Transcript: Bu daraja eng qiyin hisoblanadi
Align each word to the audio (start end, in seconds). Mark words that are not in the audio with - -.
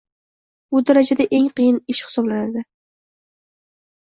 Bu 0.75 0.81
daraja 0.91 1.17
eng 1.39 1.49
qiyin 1.59 1.77
hisoblanadi 1.95 2.65